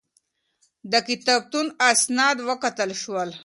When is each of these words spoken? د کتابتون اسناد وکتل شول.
د 0.91 0.93
کتابتون 1.07 1.67
اسناد 1.91 2.37
وکتل 2.49 2.89
شول. 3.01 3.29